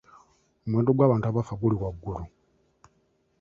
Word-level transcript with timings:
Omuwendo 0.65 0.91
gw'abantu 0.97 1.25
abafa 1.27 1.53
guli 1.61 1.75
waggulu. 1.81 2.23